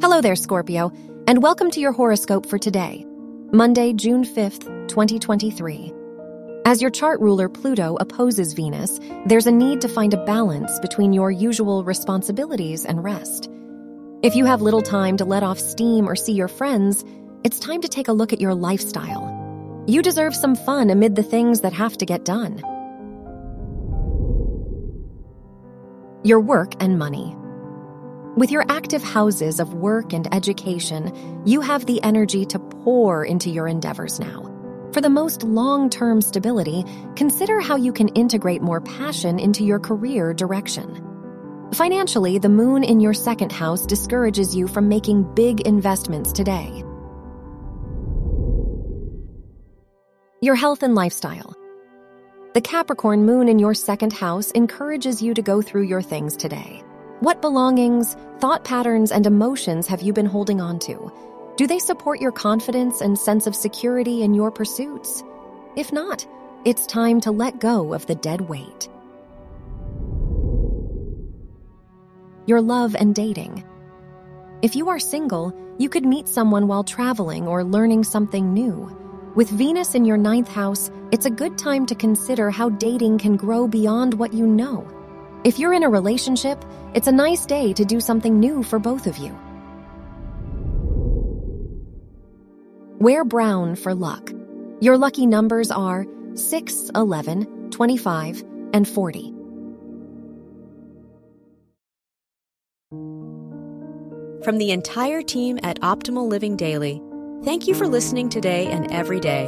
Hello 0.00 0.20
there, 0.20 0.36
Scorpio, 0.36 0.92
and 1.26 1.42
welcome 1.42 1.72
to 1.72 1.80
your 1.80 1.90
horoscope 1.90 2.46
for 2.46 2.56
today, 2.56 3.04
Monday, 3.52 3.92
June 3.92 4.24
5th, 4.24 4.86
2023. 4.86 5.92
As 6.64 6.80
your 6.80 6.92
chart 6.92 7.18
ruler 7.20 7.48
Pluto 7.48 7.96
opposes 7.98 8.52
Venus, 8.52 9.00
there's 9.26 9.48
a 9.48 9.50
need 9.50 9.80
to 9.80 9.88
find 9.88 10.14
a 10.14 10.24
balance 10.24 10.78
between 10.78 11.12
your 11.12 11.32
usual 11.32 11.82
responsibilities 11.82 12.84
and 12.84 13.02
rest. 13.02 13.50
If 14.22 14.36
you 14.36 14.44
have 14.44 14.62
little 14.62 14.82
time 14.82 15.16
to 15.16 15.24
let 15.24 15.42
off 15.42 15.58
steam 15.58 16.08
or 16.08 16.14
see 16.14 16.32
your 16.32 16.46
friends, 16.46 17.04
it's 17.42 17.58
time 17.58 17.80
to 17.80 17.88
take 17.88 18.06
a 18.06 18.12
look 18.12 18.32
at 18.32 18.40
your 18.40 18.54
lifestyle. 18.54 19.84
You 19.88 20.00
deserve 20.00 20.36
some 20.36 20.54
fun 20.54 20.90
amid 20.90 21.16
the 21.16 21.24
things 21.24 21.62
that 21.62 21.72
have 21.72 21.98
to 21.98 22.06
get 22.06 22.24
done. 22.24 22.62
Your 26.22 26.38
work 26.38 26.80
and 26.80 27.00
money. 27.00 27.34
With 28.38 28.52
your 28.52 28.64
active 28.68 29.02
houses 29.02 29.58
of 29.58 29.74
work 29.74 30.12
and 30.12 30.32
education, 30.32 31.42
you 31.44 31.60
have 31.60 31.86
the 31.86 32.00
energy 32.04 32.46
to 32.46 32.60
pour 32.60 33.24
into 33.24 33.50
your 33.50 33.66
endeavors 33.66 34.20
now. 34.20 34.44
For 34.92 35.00
the 35.00 35.10
most 35.10 35.42
long 35.42 35.90
term 35.90 36.22
stability, 36.22 36.84
consider 37.16 37.58
how 37.58 37.74
you 37.74 37.92
can 37.92 38.06
integrate 38.10 38.62
more 38.62 38.80
passion 38.80 39.40
into 39.40 39.64
your 39.64 39.80
career 39.80 40.32
direction. 40.32 41.02
Financially, 41.74 42.38
the 42.38 42.48
moon 42.48 42.84
in 42.84 43.00
your 43.00 43.12
second 43.12 43.50
house 43.50 43.84
discourages 43.84 44.54
you 44.54 44.68
from 44.68 44.88
making 44.88 45.34
big 45.34 45.62
investments 45.62 46.30
today. 46.30 46.84
Your 50.40 50.54
health 50.54 50.84
and 50.84 50.94
lifestyle. 50.94 51.56
The 52.54 52.60
Capricorn 52.60 53.26
moon 53.26 53.48
in 53.48 53.58
your 53.58 53.74
second 53.74 54.12
house 54.12 54.52
encourages 54.52 55.20
you 55.20 55.34
to 55.34 55.42
go 55.42 55.60
through 55.60 55.88
your 55.88 56.02
things 56.02 56.36
today. 56.36 56.84
What 57.20 57.42
belongings, 57.42 58.16
thought 58.38 58.62
patterns, 58.62 59.10
and 59.10 59.26
emotions 59.26 59.88
have 59.88 60.02
you 60.02 60.12
been 60.12 60.24
holding 60.24 60.60
on 60.60 60.78
to? 60.80 61.12
Do 61.56 61.66
they 61.66 61.80
support 61.80 62.20
your 62.20 62.30
confidence 62.30 63.00
and 63.00 63.18
sense 63.18 63.48
of 63.48 63.56
security 63.56 64.22
in 64.22 64.34
your 64.34 64.52
pursuits? 64.52 65.24
If 65.74 65.92
not, 65.92 66.24
it's 66.64 66.86
time 66.86 67.20
to 67.22 67.32
let 67.32 67.58
go 67.58 67.92
of 67.92 68.06
the 68.06 68.14
dead 68.14 68.42
weight. 68.42 68.88
Your 72.46 72.60
love 72.60 72.94
and 72.94 73.16
dating. 73.16 73.64
If 74.62 74.76
you 74.76 74.88
are 74.88 75.00
single, 75.00 75.52
you 75.76 75.88
could 75.88 76.06
meet 76.06 76.28
someone 76.28 76.68
while 76.68 76.84
traveling 76.84 77.48
or 77.48 77.64
learning 77.64 78.04
something 78.04 78.54
new. 78.54 78.96
With 79.34 79.50
Venus 79.50 79.96
in 79.96 80.04
your 80.04 80.18
ninth 80.18 80.48
house, 80.48 80.88
it's 81.10 81.26
a 81.26 81.30
good 81.30 81.58
time 81.58 81.84
to 81.86 81.96
consider 81.96 82.50
how 82.52 82.68
dating 82.68 83.18
can 83.18 83.36
grow 83.36 83.66
beyond 83.66 84.14
what 84.14 84.32
you 84.32 84.46
know. 84.46 84.86
If 85.44 85.58
you're 85.58 85.72
in 85.72 85.84
a 85.84 85.88
relationship, 85.88 86.64
it's 86.94 87.06
a 87.06 87.12
nice 87.12 87.46
day 87.46 87.72
to 87.74 87.84
do 87.84 88.00
something 88.00 88.40
new 88.40 88.62
for 88.62 88.78
both 88.78 89.06
of 89.06 89.18
you. 89.18 89.38
Wear 92.98 93.24
brown 93.24 93.76
for 93.76 93.94
luck. 93.94 94.32
Your 94.80 94.98
lucky 94.98 95.26
numbers 95.26 95.70
are 95.70 96.06
6, 96.34 96.90
11, 96.94 97.70
25, 97.70 98.44
and 98.72 98.88
40. 98.88 99.34
From 104.42 104.58
the 104.58 104.70
entire 104.70 105.22
team 105.22 105.58
at 105.62 105.80
Optimal 105.80 106.28
Living 106.28 106.56
Daily, 106.56 107.00
thank 107.44 107.68
you 107.68 107.74
for 107.74 107.86
listening 107.86 108.28
today 108.28 108.66
and 108.66 108.90
every 108.90 109.20
day. 109.20 109.46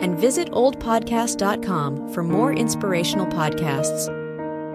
And 0.00 0.18
visit 0.18 0.50
oldpodcast.com 0.52 2.14
for 2.14 2.22
more 2.22 2.52
inspirational 2.52 3.26
podcasts. 3.26 4.19